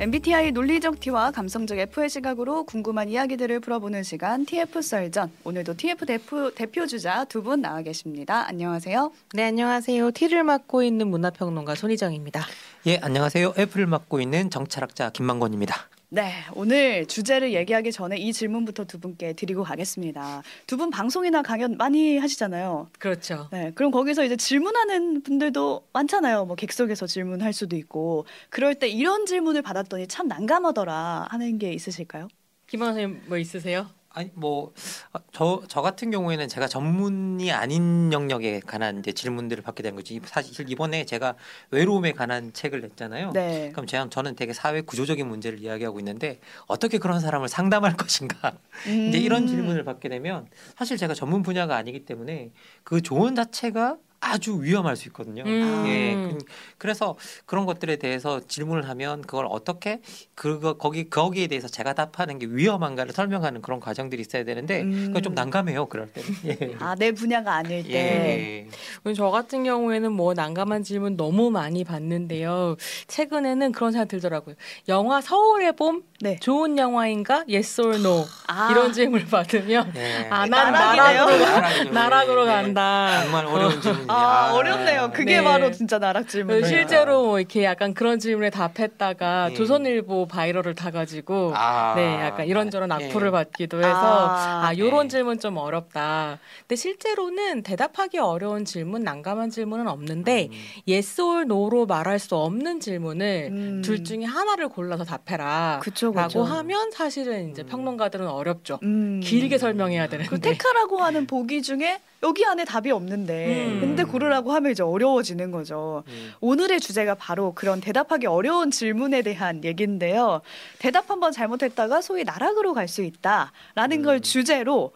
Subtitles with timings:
[0.00, 5.30] MBTI 논리적 T와 감성적 F의 시각으로 궁금한 이야기들을 풀어보는 시간 TF 썰전.
[5.44, 8.46] 오늘도 TF 대표, 대표 주자 두 분 나와 계십니다.
[8.48, 9.12] 안녕하세요.
[9.34, 10.10] 네, 안녕하세요.
[10.12, 12.46] T를 맡고 있는 문화평론가 손희정입니다.
[12.86, 13.52] 예, 안녕하세요.
[13.58, 15.76] F를 맡고 있는 정찰학자 김만권입니다.
[16.12, 20.42] 네, 오늘 주제를 얘기하기 전에 이 질문부터 두 분께 드리고 가겠습니다.
[20.66, 22.88] 두 분 방송이나 강연 많이 하시잖아요.
[22.98, 23.48] 그렇죠.
[23.52, 26.46] 네, 그럼 거기서 이제 질문하는 분들도 많잖아요.
[26.46, 28.24] 뭐 객석에서 질문할 수도 있고.
[28.48, 32.26] 그럴 때 이런 질문을 받았더니 참 난감하더라 하는 게 있으실까요?
[32.66, 33.88] 김원 선생님 뭐 있으세요?
[34.12, 40.20] 아니 뭐저저 저 같은 경우에는 제가 전문이 아닌 영역에 관한 이제 질문들을 받게 된 거지.
[40.24, 41.36] 사실 이번에 제가
[41.70, 43.30] 외로움에 관한 책을 냈잖아요.
[43.32, 43.70] 네.
[43.72, 48.58] 그럼 제가 저는 되게 사회 구조적인 문제를 이야기하고 있는데 어떻게 그런 사람을 상담할 것인가.
[48.88, 49.08] 음.
[49.08, 52.50] 이제 이런 질문을 받게 되면 사실 제가 전문 분야가 아니기 때문에
[52.82, 55.42] 그 조언 자체가 아주 위험할 수 있거든요.
[55.46, 55.84] 음.
[55.86, 56.44] 예, 그,
[56.76, 57.16] 그래서
[57.46, 60.00] 그런 것들에 대해서 질문을 하면 그걸 어떻게
[60.34, 65.04] 그거 거기 거기에 대해서 제가 답하는 게 위험한가를 설명하는 그런 과정들이 있어야 되는데 음.
[65.08, 65.86] 그건 좀 난감해요.
[65.86, 66.28] 그럴 때는.
[66.46, 66.76] 예.
[66.78, 68.68] 아, 내 분야가 아닐 때.
[69.06, 69.12] 예.
[69.14, 72.76] 저 같은 경우에는 뭐 난감한 질문 너무 많이 받는데요.
[73.08, 74.54] 최근에는 그런 생각 들더라고요.
[74.88, 76.36] 영화 서울의 봄 네.
[76.40, 77.44] 좋은 영화인가?
[77.48, 78.70] Yes or No 아.
[78.70, 80.28] 이런 질문을 받으면 예.
[80.30, 81.38] 아, 난 나락이네요.
[81.38, 81.90] 나락으로.
[81.92, 82.52] 나락으로 예, 예.
[82.52, 83.22] 간다.
[83.22, 84.26] 정말 어려운 질문 이에요.
[84.26, 85.10] 아, 어렵네요.
[85.12, 85.44] 그게 네.
[85.44, 86.60] 바로 진짜 나락 질문.
[86.60, 86.66] 네.
[86.66, 89.54] 실제로 뭐 이렇게 약간 그런 질문에 답했다가 예.
[89.54, 91.94] 조선일보 바이럴을 타가지고 아.
[91.96, 93.06] 네, 약간 이런저런 예.
[93.06, 95.08] 악플을 받기도 해서 아, 아, 요런 네.
[95.08, 96.38] 질문 좀 어렵다.
[96.60, 100.58] 근데 실제로는 대답하기 어려운 질문, 난감한 질문은 없는데 음.
[100.88, 103.82] yes or no로 말할 수 없는 질문을 음.
[103.82, 105.80] 둘 중에 하나를 골라서 답해라.
[105.82, 106.42] 그쵸, 라고 그쵸.
[106.42, 107.66] 하면 사실은 이제 음.
[107.66, 108.78] 평론가들은 어렵죠.
[108.82, 109.20] 음.
[109.22, 110.38] 길게 설명해야 그 되는데.
[110.50, 113.80] 택하라고 하는 보기 중에 여기 안에 답이 없는데 음.
[113.80, 116.04] 근데 고르라고 하면 이제 어려워지는 거죠.
[116.08, 116.32] 음.
[116.40, 120.40] 오늘의 주제가 바로 그런 대답하기 어려운 질문에 대한 얘기인데요.
[120.78, 124.20] 대답 한번 잘못했다가 소위 나락으로 갈 수 있다라는 걸 음.
[124.20, 124.92] 주제로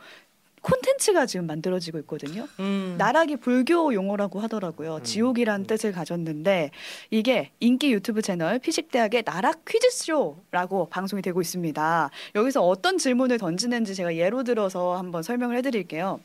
[0.63, 2.49] 콘텐츠가 지금 만들어지고 있거든요.
[2.59, 2.95] 음.
[2.99, 4.97] 나락이 불교 용어라고 하더라고요.
[4.97, 5.03] 음.
[5.05, 6.71] 지옥이라는 뜻을 가졌는데
[7.11, 12.11] 이게 인기 유튜브 채널 피식대학의 나락 퀴즈쇼라고 방송이 되고 있습니다.
[12.35, 16.19] 여기서 어떤 질문을 던지는지 제가 예로 들어서 한번 설명을 해드릴게요.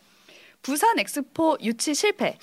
[0.62, 2.38] 부산 엑스포 유치 실패.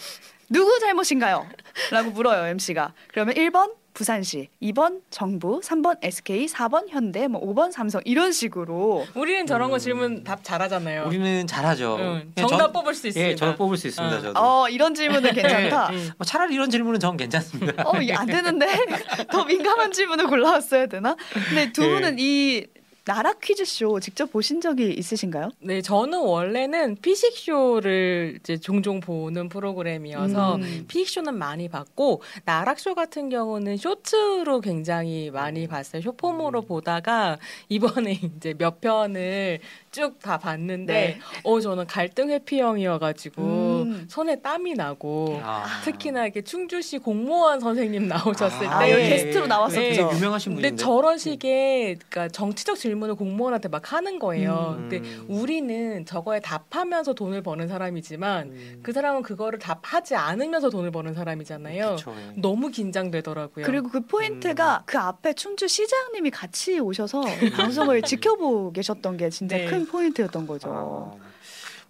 [0.48, 1.46] 누구 잘못인가요?
[1.90, 2.92] 라고 물어요, MC가.
[3.08, 9.46] 그러면 1번 부산시, 2번 정부, 3번 SK, 4번 현대, 뭐 5번 삼성 이런 식으로 우리는
[9.46, 9.78] 저런 거 음.
[9.78, 11.04] 질문 답 잘하잖아요.
[11.06, 11.96] 우리는 잘하죠.
[11.98, 13.30] 응, 예, 정답 전- 뽑을 수 있습니다.
[13.30, 14.16] 예, 저는 뽑을 수 있습니다.
[14.18, 14.22] 응.
[14.22, 14.38] 저도.
[14.38, 15.88] 어 이런 질문은 괜찮다.
[15.90, 16.10] 음.
[16.18, 17.84] 뭐 차라리 이런 질문은 전 괜찮습니다.
[17.88, 18.66] 어, 안 되는데
[19.32, 21.16] 더 민감한 질문을 골라왔어야 되나?
[21.48, 21.88] 근데 두 네.
[21.94, 22.66] 분은 이
[23.06, 25.50] 나락 퀴즈쇼 직접 보신 적이 있으신가요?
[25.60, 30.84] 네, 저는 원래는 피식쇼를 이제 종종 보는 프로그램이어서 음.
[30.88, 36.02] 피식쇼는 많이 봤고 나락쇼 같은 경우는 쇼츠로 굉장히 많이 봤어요.
[36.02, 36.66] 쇼폼으로 음.
[36.66, 39.60] 보다가 이번에 이제 몇 편을
[39.92, 41.18] 쭉 다 봤는데 네.
[41.44, 44.06] 어 저는 갈등 회피형이어가지고 음.
[44.08, 45.64] 손에 땀이 나고 아.
[45.84, 49.08] 특히나 이렇게 충주시 공무원 선생님 나오셨을 아, 아, 때 여기 예.
[49.10, 49.78] 게스트로 나왔었죠.
[49.78, 50.16] 네.
[50.16, 50.82] 유명하신 분인데.
[50.82, 54.76] 저런 식의 그러니까 정치적 질문 을 공무원한테 막 하는 거예요.
[54.78, 54.88] 음.
[54.88, 58.80] 근데 우리는 저거에 답하면서 돈을 버는 사람이지만 음.
[58.82, 61.96] 그 사람은 그거를 답하지 않으면서 돈을 버는 사람이잖아요.
[61.96, 62.40] 그쵸, 예.
[62.40, 63.64] 너무 긴장되더라고요.
[63.64, 64.82] 그리고 그 포인트가 음.
[64.86, 67.22] 그 앞에 충주 시장님이 같이 오셔서
[67.56, 69.66] 방송을 지켜보고 계셨던 게 진짜 네.
[69.66, 70.70] 큰 포인트였던 거죠.
[70.70, 71.26] 아,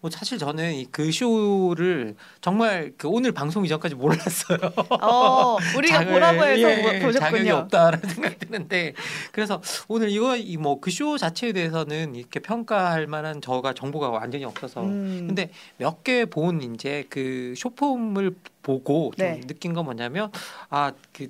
[0.07, 4.59] 뭐 사실 저는 이그 쇼를 정말 그 오늘 방송 이전까지 몰랐어요.
[5.03, 7.55] 어, 우리가 자극- 보라고 해서 예, 보- 자격이 보셨군요.
[7.55, 8.93] 없다라는 생각이 드는데
[9.33, 15.25] 그래서 오늘 이거 이뭐그 쇼 자체에 대해서는 이렇게 평가할 만한 저가 정보가 완전히 없어서 음.
[15.27, 19.41] 근데 몇 개 본 이제 그 쇼폼을 보고 좀 네.
[19.41, 20.31] 느낀 건 뭐냐면
[20.69, 21.29] 아그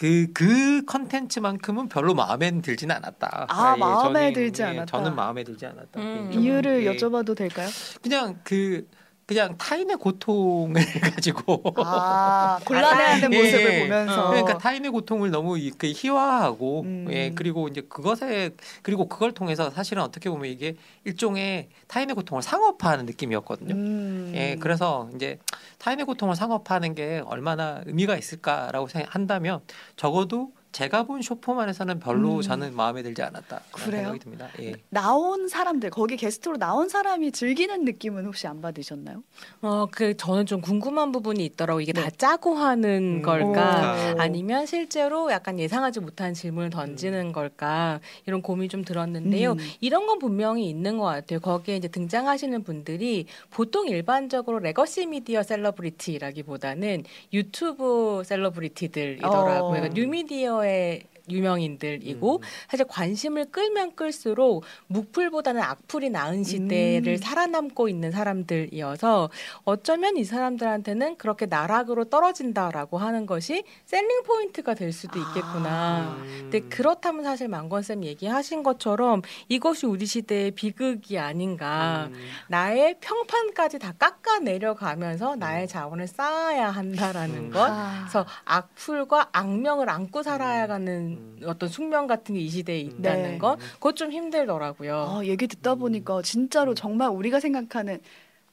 [0.00, 3.46] 그 그 컨텐츠만큼은 별로 마음에 들지는 않았다.
[3.50, 4.86] 아, 예, 마음에 저는, 들지 예, 않았다.
[4.86, 6.00] 저는 마음에 들지 않았다.
[6.00, 6.32] 음.
[6.32, 6.96] 이유를 예.
[6.96, 7.68] 여쭤봐도 될까요?
[8.02, 8.88] 그냥 그
[9.30, 10.74] 그냥 타인의 고통을
[11.14, 13.82] 가지고 아, 곤란해하는 예, 모습을 예.
[13.82, 17.06] 보면서 그러니까 타인의 고통을 너무 이렇게 희화하고 음.
[17.10, 18.50] 예 그리고 이제 그것에
[18.82, 20.74] 그리고 그걸 통해서 사실은 어떻게 보면 이게
[21.04, 23.72] 일종의 타인의 고통을 상업화하는 느낌이었거든요.
[23.72, 24.32] 음.
[24.34, 25.38] 예 그래서 이제
[25.78, 29.60] 타인의 고통을 상업화하는 게 얼마나 의미가 있을까라고 생각한다면
[29.94, 32.42] 적어도 제가 본 short form 안에서는 별로 음.
[32.42, 34.02] 저는 마음에 들지 않았다 그래요?
[34.02, 34.48] 생각이 듭니다.
[34.60, 34.74] 예.
[34.88, 39.22] 나온 사람들 거기 게스트로 나온 사람이 즐기는 느낌은 혹시 안 받으셨나요?
[39.62, 41.80] 어, 그 저는 좀 궁금한 부분이 있더라고.
[41.80, 42.02] 이게 네.
[42.02, 43.22] 다 짜고 하는 음.
[43.22, 44.14] 걸까?
[44.16, 44.20] 오.
[44.20, 48.00] 아니면 실제로 약간 예상하지 못한 질문을 던지는 걸까?
[48.26, 49.52] 이런 고민이 좀 들었는데요.
[49.52, 49.58] 음.
[49.80, 51.40] 이런 건 분명히 있는 것 같아요.
[51.40, 59.64] 거기에 이제 등장하시는 분들이 보통 일반적으로 legacy media celebrity라기보다는 유튜브 celebrity들이더라고요.
[59.64, 59.70] 어.
[59.70, 62.42] 그러니까 뉴미디어의 유명인들이고 음.
[62.68, 67.16] 사실 관심을 끌면 끌수록 무풀보다는 악플이 나은 시대를 음.
[67.16, 69.30] 살아남고 있는 사람들이어서
[69.64, 76.16] 어쩌면 이 사람들한테는 그렇게 나락으로 떨어진다라고 하는 것이 selling point가 될 수도 있겠구나.
[76.18, 76.38] 음.
[76.42, 82.08] 근데 그렇다면 사실 만권 쌤 얘기하신 것처럼 이것이 우리 시대의 비극이 아닌가.
[82.10, 82.14] 음.
[82.48, 87.50] 나의 평판까지 다 깎아 내려가면서 나의 자원을 쌓아야 한다라는 음.
[87.50, 87.60] 것.
[87.60, 88.00] 아.
[88.00, 91.19] 그래서 악플과 악명을 안고 살아가는 음.
[91.44, 93.38] 어떤 숙명 같은 게 이 시대에 있다는 네.
[93.38, 93.58] 것.
[93.74, 94.94] 그것 좀 힘들더라고요.
[94.94, 98.00] 아, 얘기 듣다 보니까 진짜로 정말 우리가 생각하는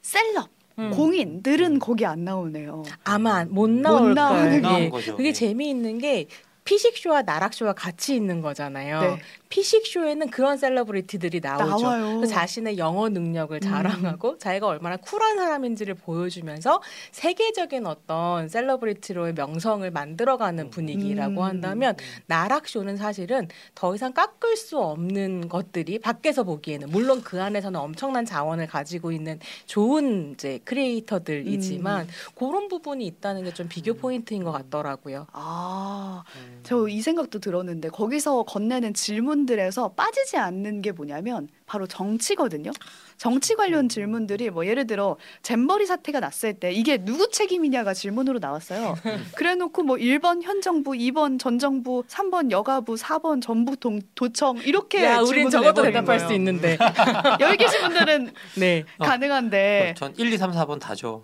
[0.01, 0.49] 셀럽,
[0.79, 0.91] 음.
[0.91, 2.83] 공인들은 거기 안 나오네요.
[3.03, 4.79] 아마 못 나올 나오는 거예요.
[4.85, 4.89] 예.
[4.89, 5.17] 거죠.
[5.17, 5.33] 그게 네.
[5.33, 6.27] 재미있는 게
[6.67, 9.01] 피식쇼와 나락쇼가 같이 있는 거잖아요.
[9.01, 9.19] 네.
[9.49, 11.81] 피식쇼에는 그런 celebrity들이 나오죠.
[11.87, 12.25] 나와요.
[12.25, 13.59] 자신의 영어 능력을 음.
[13.61, 16.81] 자랑하고 자기가 얼마나 쿨한 사람인지를 보여주면서
[17.11, 21.45] 세계적인 어떤 celebrity로의 명성을 만들어가는 분위기라고 음.
[21.45, 21.95] 한다면
[22.27, 28.67] 나락쇼는 사실은 더 이상 깎을 수 없는 것들이 밖에서 보기에는 물론 그 안에서는 엄청난 자원을
[28.67, 32.07] 가지고 있는 좋은 이제 creator들이지만 음.
[32.35, 35.25] 그런 부분이 있다는 게 좀 비교 포인트인 것 같더라고요.
[35.31, 36.56] 아, 음.
[36.63, 42.71] 저 이 생각도 들었는데 거기서 건네는 질문들에서 빠지지 않는 게 뭐냐면 바로 정치거든요.
[43.17, 48.95] 정치 관련 질문들이 뭐 예를 들어 잼버리 사태가 났을 때 이게 누구 책임이냐가 질문으로 나왔어요.
[49.35, 55.03] 그래놓고 뭐 1번 현 정부, 2번 전 정부, 3번 여가부, 4번 전북 동, 도청 이렇게
[55.03, 56.27] 야, 우린 내버린 대답할 거예요.
[56.27, 56.77] 수 있는데.
[57.41, 59.05] 여기 계신 분들은 네, 어.
[59.05, 61.21] 가능한데 전 1, 2, 3, 4번 다죠.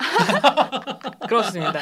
[1.28, 1.80] 그렇습니다.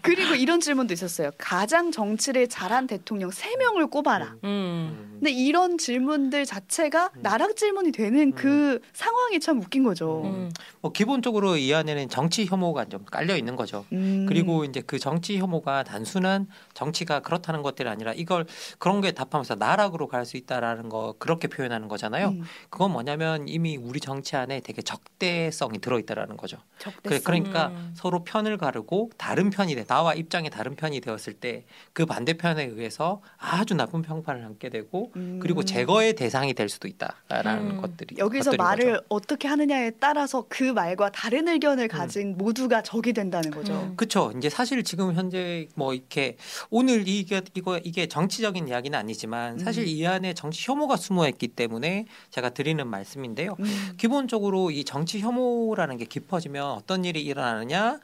[0.00, 1.30] 그리고 이런 질문도 있었어요.
[1.38, 4.36] 가장 정치를 잘한 대통령 3명을 꼽아라.
[4.44, 5.09] 음.
[5.20, 5.24] 음.
[5.24, 10.22] 근데 이런 질문들 자체가 나락 질문이 되는 그 상황이 참 웃긴 거죠.
[10.24, 10.50] 음.
[10.80, 13.84] 뭐 기본적으로 이 안에는 정치 혐오가 좀 깔려 있는 거죠.
[13.92, 14.26] 음.
[14.28, 18.46] 그리고 이제 그 정치 혐오가 단순한 정치가 그렇다는 것들이 아니라 이걸
[18.78, 22.28] 그런 게 답하면서 나락으로 갈 수 있다라는 거 그렇게 표현하는 거잖아요.
[22.28, 26.58] 음, 그건 뭐냐면 이미 우리 정치 안에 되게 적대성이 들어 있다라는 거죠.
[26.78, 27.18] 적대성.
[27.18, 27.92] 그, 그러니까 음.
[27.96, 33.22] 서로 편을 가르고 다른 편이 돼 나와 입장이 다른 편이 되었을 때 그 반대편에 의해서
[33.36, 35.38] 아주 나쁜 평판을 안게 되고 음.
[35.42, 37.80] 그리고 제거의 대상이 될 수도 있다라는 음.
[37.80, 39.04] 것들이 여기서 말을 거죠.
[39.08, 43.72] 어떻게 하느냐에 따라서 그 말과 다른 의견을 가진 모두가 적이 된다는 거죠.
[43.74, 43.96] 음.
[43.96, 44.32] 그렇죠.
[44.36, 46.36] 이제 사실 지금 현재 뭐 이렇게
[46.70, 49.88] 오늘 이게 이거 이게 정치적인 이야기는 아니지만 사실 음.
[49.88, 53.56] 이 안에 정치 혐오가 숨어 있기 때문에 제가 드리는 말씀인데요.
[53.58, 53.92] 음.
[53.96, 58.00] 기본적으로 이 정치 혐오라는 게 깊어지면 어떤 일이 일어나느냐?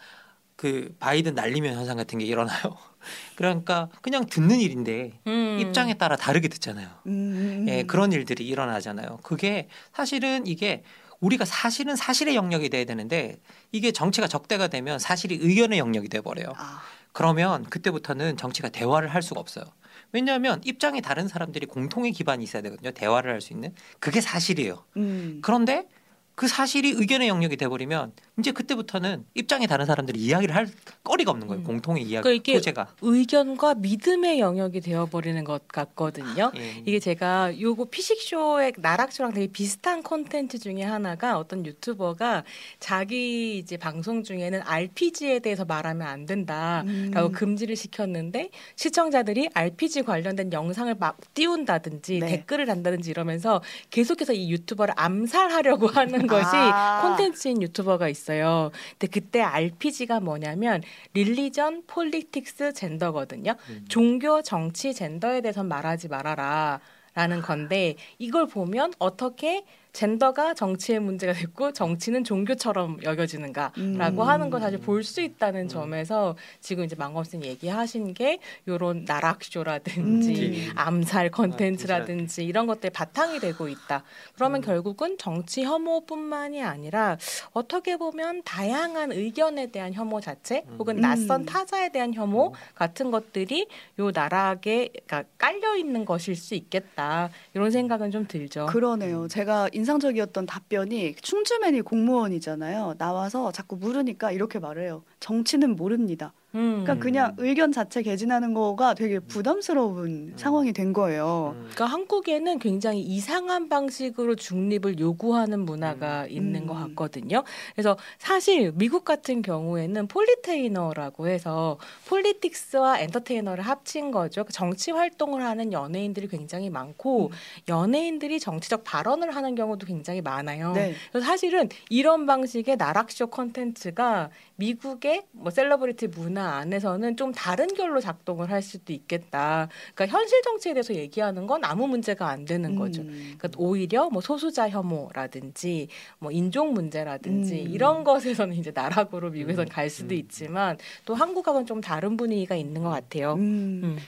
[0.57, 2.59] 그 바이든 날리면 현상 같은 게 일어나요.
[3.37, 5.59] 그러니까 그냥 듣는 일인데 음.
[5.61, 6.89] 입장에 따라 다르게 듣잖아요.
[7.07, 7.67] 음, 음.
[7.69, 9.19] 예, 그런 일들이 일어나잖아요.
[9.23, 10.83] 그게 사실은 이게
[11.21, 13.39] 우리가 사실은 사실의 영역이 돼야 되는데
[13.73, 16.53] 이게 정치가 적대가 되면 사실이 의견의 영역이 돼 버려요.
[16.57, 16.83] 아,
[17.13, 19.65] 그러면 그때부터는 정치가 대화를 할 수가 없어요.
[20.13, 22.91] 왜냐하면 입장이 다른 사람들이 공통의 기반이 있어야 되거든요.
[22.93, 24.85] 대화를 할 수 있는 그게 사실이에요.
[24.97, 25.41] 음.
[25.43, 25.89] 그런데
[26.37, 30.69] 그 사실이 의견의 영역이 돼버리면 이제 그때부터는 입장이 다른 사람들이 이야기를 할
[31.03, 31.63] 거리가 없는 거예요.
[31.63, 31.65] 음.
[31.65, 32.89] 공통의 이야기 그러니까 이게 소재가.
[33.01, 36.53] 의견과 믿음의 영역이 되어버리는 것 같거든요.
[36.57, 36.83] 예.
[36.85, 42.45] 이게 제가 요거 피식쇼의 나락쇼랑 되게 비슷한 콘텐츠 중에 하나가 어떤 유튜버가
[42.81, 47.33] 자기 이제 방송 중에는 RPG에 대해서 말하면 안 된다라고 음.
[47.33, 52.27] 금지를 시켰는데 시청자들이 RPG 관련된 영상을 막 띄운다든지 네.
[52.27, 57.03] 댓글을 단다든지 이러면서 계속해서 이 유튜버를 암살하려고 하는 것이 아.
[57.03, 58.71] 콘텐츠인 유튜버가 있어요.
[58.99, 60.83] 근데 그때 RPG가 뭐냐면
[61.15, 63.55] religion, politics, gender거든요.
[63.71, 63.85] 음.
[63.89, 66.81] 종교, 정치, gender에 대해선 말하지 말아라.
[67.15, 69.65] 라는 건데 이걸 보면 어떻게
[69.97, 74.29] gender가 정치의 문제가 됐고 정치는 종교처럼 여겨지는가라고 음.
[74.29, 80.67] 하는 걸 사실 볼 수 있다는 점에서 지금 이제 만권 쌤 얘기하신 게 요런 나락쇼라든지
[80.69, 80.73] 음.
[80.75, 84.03] 암살 컨텐츠라든지 이런 것들 바탕이 되고 있다.
[84.35, 87.17] 그러면 결국은 정치 혐오뿐만이 아니라
[87.53, 91.03] 어떻게 보면 다양한 의견에 대한 혐오 자체 혹은 음.
[91.03, 93.69] 낯선 타자에 대한 혐오 같은 것들이
[94.01, 97.31] 요 나락에 그러니까 깔려 있는 것일 수 있겠다.
[97.55, 98.67] 이런 생각은 좀 들죠.
[98.67, 99.29] 그러네요.
[99.29, 102.97] 제가 인 상적이었던 답변이 충주맨이 공무원이잖아요.
[102.99, 105.03] 나와서 자꾸 물으니까 이렇게 말해요.
[105.27, 106.33] 정치는 모릅니다.
[106.55, 106.83] 음.
[106.85, 111.55] 그러니까 그냥 의견 자체 개진하는 거가 되게 부담스러운 상황이 된 거예요.
[111.57, 111.61] 음.
[111.63, 116.67] 그러니까 한국에는 굉장히 이상한 방식으로 중립을 요구하는 문화가 있는 음.
[116.69, 117.43] 것 같거든요.
[117.75, 124.45] 그래서 사실 미국 같은 경우에는 politainer라고 해서 politics와 entertainer를 합친 거죠.
[124.45, 127.31] 그 정치 활동을 하는 연예인들이 굉장히 많고 음.
[127.69, 130.73] 연예인들이 정치적 발언을 하는 경우도 굉장히 많아요.
[130.73, 130.95] 네.
[131.11, 138.01] 그래서 사실은 이런 방식의 나락쇼 컨텐츠가 미국의 근데 뭐 셀러브리티 문화 안에서는 좀 다른 결로
[138.01, 139.69] 작동을 할 수도 있겠다.
[139.95, 143.03] 그러니까 현실 정치에 대해서 얘기하는 건 아무 문제가 안 되는 거죠.
[143.03, 143.35] 음.
[143.39, 147.71] 그러니까 오히려 뭐 소수자 혐오라든지 뭐 인종 문제라든지 음.
[147.71, 150.19] 이런 것에서는 이제 나락으로 미국에서는 음, 갈 수도 음.
[150.19, 153.39] 있지만 또 한국하고는 좀 다른 분위기가 있는 것 같아요.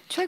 [0.08, 0.26] 최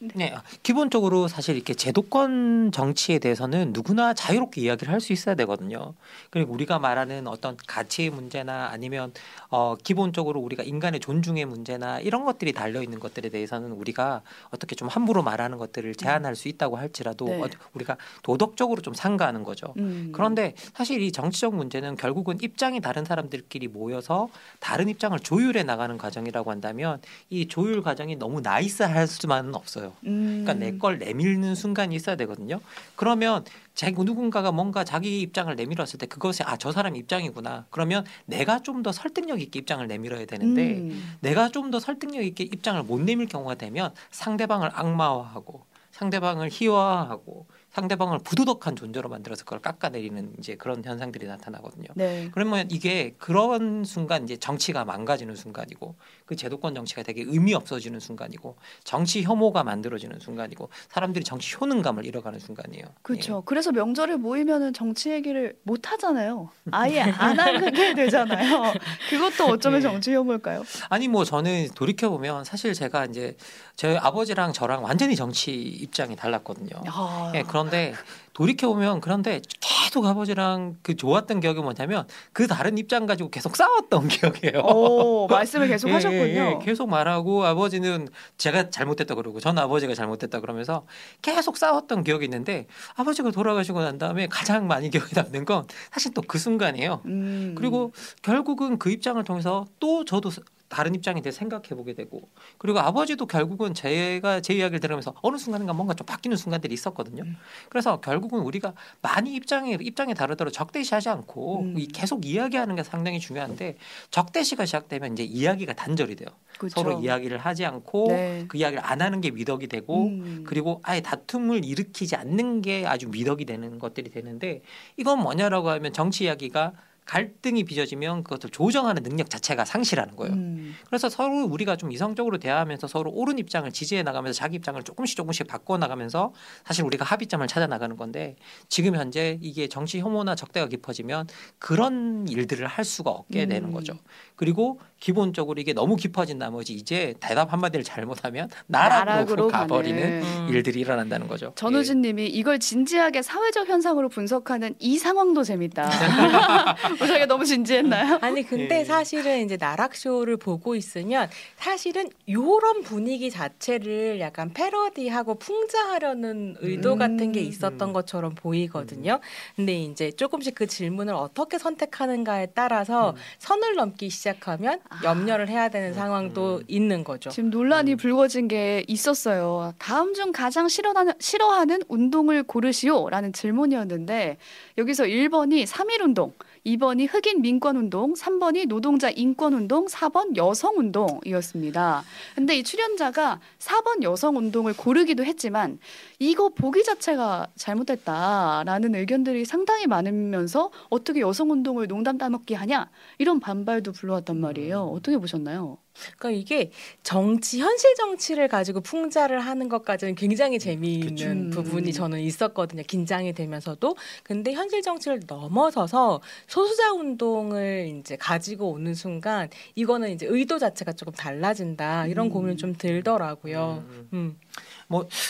[0.00, 5.92] 네, 기본적으로 사실 이렇게 제도권 정치에 대해서는 누구나 자유롭게 이야기를 할 수 있어야 되거든요.
[6.30, 9.12] 그리고 우리가 말하는 어떤 가치의 문제나 아니면
[9.50, 14.88] 어 기본적으로 우리가 인간의 존중의 문제나 이런 것들이 달려 있는 것들에 대해서는 우리가 어떻게 좀
[14.88, 17.42] 함부로 말하는 것들을 제한할 수 있다고 할지라도 네.
[17.42, 19.74] 어, 우리가 도덕적으로 좀 상가하는 거죠.
[19.76, 20.10] 음.
[20.14, 26.50] 그런데 사실 이 정치적 문제는 결국은 입장이 다른 사람들끼리 모여서 다른 입장을 조율해 나가는 과정이라고
[26.50, 29.83] 한다면 이 조율 과정이 너무 나이스할 수만은 없어요.
[30.06, 30.42] 음.
[30.44, 32.60] 그러니까 내 걸 내밀는 순간이 있어야 되거든요.
[32.96, 37.66] 그러면 자 누군가가 뭔가 자기 입장을 내밀었을 때 그것이 아저 사람 입장이구나.
[37.70, 41.16] 그러면 내가 좀 더 설득력 있게 입장을 내밀어야 되는데 음.
[41.20, 48.18] 내가 좀 더 설득력 있게 입장을 못 내밀 경우가 되면 상대방을 악마화하고 상대방을 희화화하고 상대방을
[48.20, 51.88] 부도덕한 존재로 만들어서 그걸 깎아내리는 이제 그런 현상들이 나타나거든요.
[51.94, 52.28] 네.
[52.32, 55.94] 그러면 이게 그런 순간 이제 정치가 망가지는 순간이고
[56.26, 62.38] 그 제도권 정치가 되게 의미 없어지는 순간이고 정치 혐오가 만들어지는 순간이고 사람들이 정치 효능감을 잃어가는
[62.38, 62.84] 순간이에요.
[63.02, 63.42] 그렇죠.
[63.42, 66.48] 그래서 명절에 모이면은 정치 얘기를 못 하잖아요.
[66.72, 68.72] 아예 안 하게 되잖아요.
[69.10, 69.82] 그것도 어쩌면 네.
[69.82, 70.60] 정치 혐오일까요?
[70.60, 70.64] 예.
[70.88, 73.36] 아니 뭐 저는 돌이켜 보면 사실 제가 이제
[73.76, 76.70] 저희 아버지랑 저랑 완전히 정치 입장이 달랐거든요.
[76.86, 77.94] 아, 예, 그런데
[78.34, 84.08] 돌이켜 보면 그런데 계속 아버지랑 그 좋았던 기억이 뭐냐면 그 다른 입장 가지고 계속 싸웠던
[84.08, 84.58] 기억이에요.
[84.60, 86.24] 오, 말씀을 계속 예, 하셨군요.
[86.24, 86.64] 예, 예.
[86.64, 90.84] 계속 말하고 아버지는 제가 잘못됐다 그러고 전 아버지가 잘못됐다 그러면서
[91.22, 96.24] 계속 싸웠던 기억이 있는데 아버지가 돌아가시고 난 다음에 가장 많이 기억에 남는 건 사실 또
[96.26, 97.02] 그 순간이에요.
[97.04, 97.54] 음.
[97.56, 100.30] 그리고 결국은 그 입장을 통해서 또 저도
[100.74, 102.28] 다른 입장에 대해 생각해 보게 되고
[102.58, 107.22] 그리고 아버지도 결국은 제가 제 이야기를 들으면서 어느 순간인가 뭔가 좀 바뀌는 순간들이 있었거든요.
[107.22, 107.36] 음.
[107.68, 111.78] 그래서 결국은 우리가 많이 입장이 입장이 다르더라도 적대시하지 않고 음.
[111.78, 113.76] 이 계속 이야기하는 게 상당히 중요한데
[114.10, 116.28] 적대시가 시작되면 이제 이야기가 단절이 돼요.
[116.58, 116.74] 그렇죠.
[116.74, 118.44] 서로 이야기를 하지 않고 네.
[118.48, 120.42] 그 이야기를 안 하는 게 미덕이 되고 음.
[120.44, 124.62] 그리고 아예 다툼을 일으키지 않는 게 아주 미덕이 되는 것들이 되는데
[124.96, 126.72] 이건 뭐냐라고 하면 정치 이야기가
[127.04, 130.34] 갈등이 빚어지면 그것을 조정하는 능력 자체가 상실하는 거예요.
[130.34, 130.74] 음.
[130.86, 135.46] 그래서 서로 우리가 좀 이성적으로 대화하면서 서로 옳은 입장을 지지해 나가면서 자기 입장을 조금씩 조금씩
[135.46, 136.32] 바꿔 나가면서
[136.64, 138.36] 사실 우리가 합의점을 찾아 나가는 건데
[138.68, 141.26] 지금 현재 이게 정치 혐오나 적대가 깊어지면
[141.58, 143.74] 그런 일들을 할 수가 없게 되는 음.
[143.74, 143.98] 거죠.
[144.36, 150.22] 그리고 기본적으로 이게 너무 깊어진 나머지 이제 대답 한마디를 잘못하면 나락으로, 나락으로 가버리는.
[150.22, 150.48] 음.
[150.50, 151.52] 일들이 일어난다는 거죠.
[151.56, 155.90] 전우진 님이 이걸 진지하게 사회적 현상으로 분석하는 이 상황도 재밌다.
[157.06, 158.18] 저희가 너무 진지했나요?
[158.20, 158.84] 아니 근데 예.
[158.84, 166.98] 사실은 이제 나락쇼를 보고 있으면 사실은 요런 분위기 자체를 약간 패러디하고 풍자하려는 의도 음.
[166.98, 167.92] 같은 게 있었던 음.
[167.92, 169.20] 것처럼 보이거든요.
[169.56, 173.16] 근데 이제 조금씩 그 질문을 어떻게 선택하는가에 따라서 음.
[173.38, 175.00] 선을 넘기 시작하면 아.
[175.04, 175.94] 염려를 해야 되는 음.
[175.94, 176.62] 상황도 음.
[176.66, 177.30] 있는 거죠.
[177.30, 177.96] 지금 논란이 음.
[177.96, 179.74] 불거진 게 있었어요.
[179.78, 184.38] 다음 중 가장 싫어하는, 싫어하는 운동을 고르시오라는 질문이었는데
[184.78, 186.32] 여기서 1번이 3.1 운동,
[186.66, 192.04] 2번이 흑인 민권 운동, 3번이 노동자 인권 운동, 4번 여성 운동이었습니다.
[192.34, 195.78] 근데 이 출연자가 4번 여성 운동을 고르기도 했지만
[196.18, 203.92] 이거 보기 자체가 잘못됐다라는 의견들이 상당히 많으면서 어떻게 여성 운동을 농담 따먹기 하냐 이런 반발도
[203.92, 204.88] 불러왔단 말이에요.
[204.90, 204.96] 음.
[204.96, 205.78] 어떻게 보셨나요?
[206.18, 206.70] 그러니까 이게
[207.02, 211.28] 정치 현실 정치를 가지고 풍자를 하는 것까지는 굉장히 재미있는 그쵸.
[211.28, 211.50] 음.
[211.50, 212.82] 부분이 저는 있었거든요.
[212.82, 220.58] 긴장이 되면서도 근데 현실 정치를 넘어서서 소수자 운동을 이제 가지고 오는 순간 이거는 이제 의도
[220.58, 222.30] 자체가 조금 달라진다 이런 음.
[222.30, 223.84] 고민이 좀 들더라고요.
[223.88, 224.08] 음.
[224.12, 224.38] 음.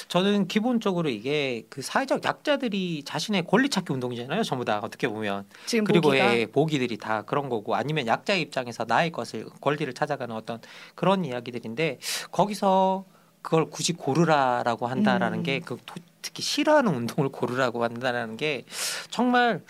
[0.08, 4.42] 저는 기본적으로 이게 그 사회적 약자들이 자신의 권리 찾기 운동이잖아요.
[4.42, 8.84] 전부 다 어떻게 보면 지금 그리고 보기가 예, 보기들이 다 그런 거고 아니면 약자의 입장에서
[8.86, 10.60] 나의 것을 권리를 찾아가는 어떤
[10.94, 11.98] 그런 이야기들인데
[12.30, 13.04] 거기서
[13.42, 15.42] 그걸 굳이 고르라라고 한다라는 음.
[15.42, 15.76] 게그
[16.22, 18.64] 특히 싫어하는 운동을 고르라고 한다라는 게
[19.10, 19.62] 정말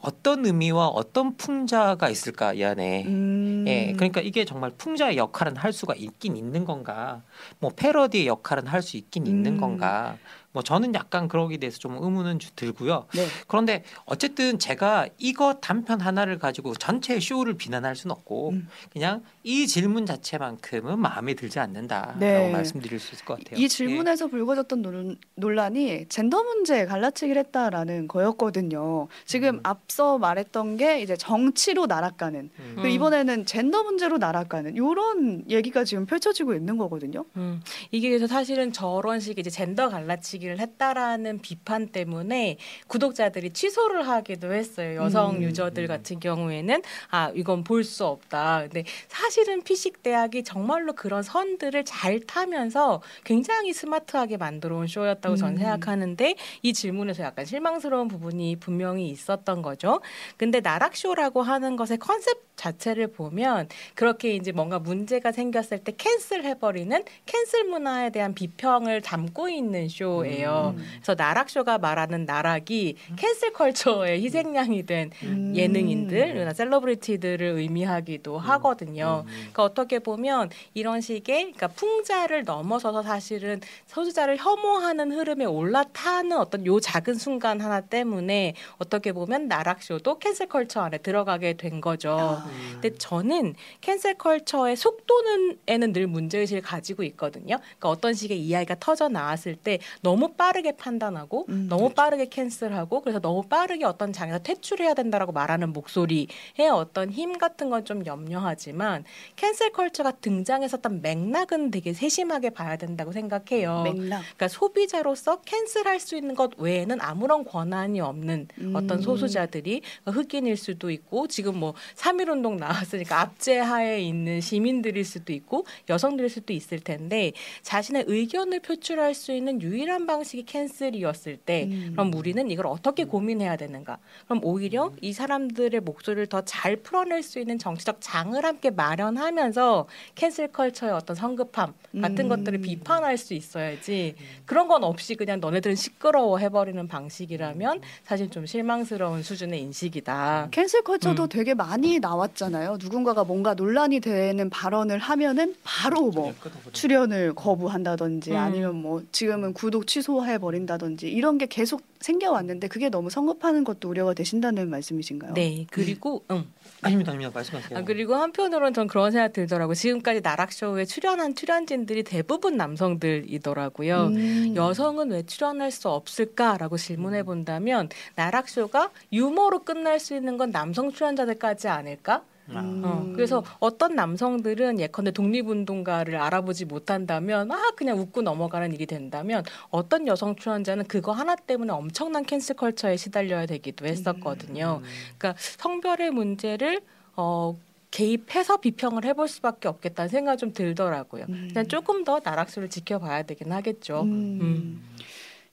[0.00, 3.64] 어떤 의미와 어떤 풍자가 있을까 이 안에 음.
[3.66, 7.22] 예, 그러니까 이게 정말 풍자의 역할은 할 수가 있긴 있는 건가?
[7.58, 9.56] 뭐 패러디의 역할은 할 수 있긴 있는 음.
[9.58, 10.16] 건가?
[10.52, 13.04] 뭐 저는 약간 그러기에 대해서 좀 의문은 주- 들고요.
[13.14, 13.26] 네.
[13.46, 18.68] 그런데 어쨌든 제가 이거 단편 하나를 가지고 전체 쇼를 비난할 수는 없고 음.
[18.92, 22.50] 그냥 이 질문 자체만큼은 마음에 들지 않는다라고 네.
[22.50, 23.60] 말씀드릴 수 있을 것 같아요.
[23.62, 29.08] 이 질문에서 불거졌던 논, 논란이 젠더 문제 갈라치기를 했다라는 거였거든요.
[29.26, 29.60] 지금 음.
[29.64, 32.62] 앞서 말했던 게 이제 정치로 날아가는 예.
[32.62, 32.72] 음.
[32.76, 37.24] 그리고 이번에는 젠더 문제로 날아가는 이런 얘기가 지금 펼쳐지고 있는 거거든요.
[37.36, 44.06] 음, 이게 그래서 사실은 저런 식의 이제 젠더 갈라치기 를 했다라는 비판 때문에 구독자들이 취소를
[44.06, 45.02] 하기도 했어요.
[45.02, 45.42] 여성 음.
[45.42, 48.60] 유저들 같은 경우에는 아 이건 볼 수 없다.
[48.62, 55.54] 근데 사실은 피식 대학이 정말로 그런 선들을 잘 타면서 굉장히 스마트하게 만들어 온 쇼였다고 저는
[55.54, 55.58] 음.
[55.58, 60.00] 생각하는데 이 질문에서 약간 실망스러운 부분이 분명히 있었던 거죠.
[60.36, 67.04] 근데 나락쇼라고 하는 것의 컨셉 자체를 보면 그렇게 이제 뭔가 문제가 생겼을 때 cancel 해버리는
[67.24, 70.27] cancel 문화에 대한 비평을 담고 있는 쇼예요.
[70.76, 70.84] 음.
[70.96, 75.52] 그래서 나락쇼가 말하는 나락이 cancel culture의 희생양이 된 음.
[75.54, 79.24] 예능인들, celebrity들을 의미하기도 하거든요.
[79.26, 79.32] 음.
[79.32, 86.80] 그러니까 어떻게 보면 이런 식의 그러니까 풍자를 넘어서서 사실은 소수자를 혐오하는 흐름에 올라타는 어떤 요
[86.80, 92.16] 작은 순간 하나 때문에 어떻게 보면 나락쇼도 cancel culture 안에 들어가게 된 거죠.
[92.18, 92.50] 아.
[92.72, 97.56] 근데 저는 cancel culture의 속도는 에는 늘 문제의식을 가지고 있거든요.
[97.58, 103.18] 그러니까 어떤 식의 이야기가 터져 나왔을 때 너무 빠르게 판단하고 음, 너무 빠르게 cancel하고 그래서
[103.20, 106.28] 너무 빠르게 어떤 장에서 퇴출해야 된다라고 말하는 목소리의
[106.72, 109.04] 어떤 힘 같은 건 좀 염려하지만
[109.34, 113.82] cancel culture가 등장했었던 맥락은 되게 세심하게 봐야 된다고 생각해요.
[113.84, 114.20] 맥락.
[114.20, 118.76] 그러니까 소비자로서 cancel할 수 있는 것 외에는 아무런 권한이 없는 음.
[118.76, 125.64] 어떤 소수자들이 흑인일 수도 있고 지금 뭐 3.1 운동 나왔으니까 압제하에 있는 시민들일 수도 있고
[125.88, 127.32] 여성들일 수도 있을 텐데
[127.62, 131.90] 자신의 의견을 표출할 수 있는 유일한 방식이 cancel이었을 때 음.
[131.92, 133.98] 그럼 우리는 이걸 어떻게 고민해야 되는가?
[134.24, 140.48] 그럼 오히려 이 사람들의 목소리를 더 잘 풀어낼 수 있는 정치적 장을 함께 마련하면서 cancel
[140.48, 142.28] culture의 어떤 성급함 같은 음.
[142.28, 144.14] 것들을 비판할 수 있어야지
[144.46, 150.48] 그런 건 없이 그냥 너네들은 시끄러워 해버리는 방식이라면 사실 좀 실망스러운 수준의 인식이다.
[150.50, 151.28] cancel culture도 음.
[151.28, 152.78] 되게 많이 나왔잖아요.
[152.80, 156.32] 누군가가 뭔가 논란이 되는 발언을 하면은 바로 뭐
[156.72, 158.36] 출연을 거부한다든지 음.
[158.36, 164.14] 아니면 뭐 지금은 구독 취소해 버린다든지 이런 게 계속 생겨왔는데 그게 너무 성급하는 것도 우려가
[164.14, 165.34] 되신다는 말씀이신가요?
[165.34, 166.46] 네 그리고 응.
[166.80, 167.30] 아닙니다, 아닙니다.
[167.34, 167.78] 말씀하세요.
[167.78, 169.70] 아, 그리고 한편으로는 전 그런 생각 들더라고.
[169.70, 174.06] 요 지금까지 나락쇼에 출연한 출연진들이 대부분 남성들이더라고요.
[174.06, 174.52] 음.
[174.54, 181.68] 여성은 왜 출연할 수 없을까라고 질문해 본다면 나락쇼가 유머로 끝날 수 있는 건 남성 출연자들까지
[181.68, 182.22] 아닐까?
[182.54, 182.60] 아.
[182.60, 182.82] 음.
[182.84, 190.06] 어, 그래서 어떤 남성들은 예컨대 독립운동가를 알아보지 못한다면 아 그냥 웃고 넘어가는 일이 된다면 어떤
[190.06, 194.80] 여성 출연자는 그거 하나 때문에 엄청난 캔슬 컬처에 시달려야 되기도 했었거든요.
[195.18, 196.80] 그러니까 성별의 문제를
[197.16, 197.56] 어
[197.90, 201.24] 개입해서 비평을 해볼 수밖에 없겠다는 생각이 좀 들더라고요.
[201.28, 201.48] 음.
[201.52, 204.02] 그냥 조금 더 나락수를 지켜봐야 되긴 하겠죠.
[204.02, 204.82] 음.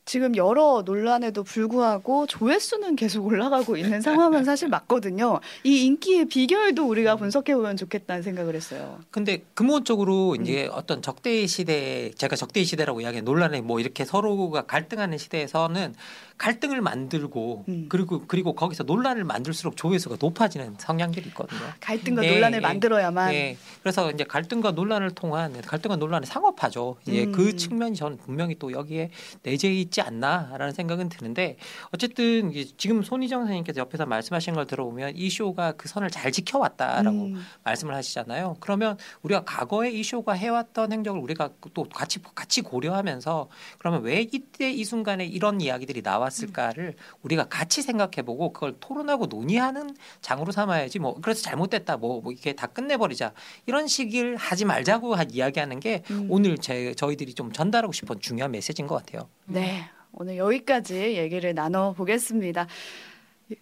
[0.05, 0.15] 음.
[0.15, 5.39] 지금 여러 논란에도 불구하고 조회수는 계속 올라가고 있는 상황은 사실 맞거든요.
[5.63, 8.99] 이 인기의 비결도 우리가 분석해 보면 좋겠다는 생각을 했어요.
[9.11, 10.41] 근데 근본적으로 음.
[10.41, 15.95] 이제 어떤 적대 시대 제가 적대 시대라고 이야기한 논란에 뭐 이렇게 서로가 갈등하는 시대에서는
[16.37, 17.85] 갈등을 만들고 음.
[17.89, 21.61] 그리고 그리고 거기서 논란을 만들수록 조회수가 높아지는 성향들이 있거든요.
[21.79, 22.61] 갈등과 예, 논란을 예.
[22.61, 23.57] 만들어야만 예.
[23.81, 26.97] 그래서 이제 갈등과 논란을 통한 갈등과 논란의 상업화죠.
[27.07, 27.31] 이제 음.
[27.31, 29.11] 그 측면이 저는 분명히 또 여기에
[29.43, 31.55] 내재 있지 않나라는 생각은 드는데
[31.91, 37.45] 어쨌든 지금 손희정 선생님께서 옆에서 말씀하신 걸 들어보면 이 쇼가 그 선을 잘 지켜왔다라고 음.
[37.63, 38.57] 말씀을 하시잖아요.
[38.59, 44.69] 그러면 우리가 과거에 이 쇼가 해왔던 행적을 우리가 또 같이 같이 고려하면서 그러면 왜 이때
[44.69, 50.99] 이 순간에 이런 이야기들이 나왔을까를 우리가 같이 생각해보고 그걸 토론하고 논의하는 장으로 삼아야지.
[50.99, 51.97] 뭐 그래서 잘못됐다.
[51.97, 53.33] 뭐, 뭐 이게 다 끝내버리자.
[53.65, 56.27] 이런 식을 하지 말자고 하- 이야기하는 게 음.
[56.29, 59.29] 오늘 제 저희들이 좀 전달하고 싶은 중요한 메시지인 것 같아요.
[59.45, 62.67] 네, 오늘 여기까지 얘기를 나눠 보겠습니다.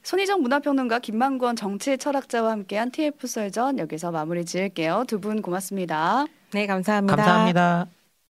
[0.01, 5.03] 손희정 문화평론가 김만권 정치 철학자와 함께한 TF 썰전 여기서 마무리 지을게요.
[5.07, 6.25] 두 분 고맙습니다.
[6.53, 7.15] 네, 감사합니다.
[7.15, 8.02] 감사합니다.